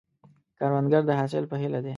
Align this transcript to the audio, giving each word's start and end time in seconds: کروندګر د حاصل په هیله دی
کروندګر 0.57 1.01
د 1.07 1.11
حاصل 1.19 1.43
په 1.51 1.55
هیله 1.61 1.79
دی 1.85 1.89